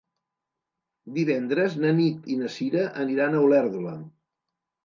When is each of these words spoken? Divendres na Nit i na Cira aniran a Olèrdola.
Divendres 1.17 1.77
na 1.83 1.93
Nit 1.99 2.31
i 2.37 2.39
na 2.39 2.49
Cira 2.57 2.89
aniran 3.05 3.39
a 3.43 3.47
Olèrdola. 3.51 3.97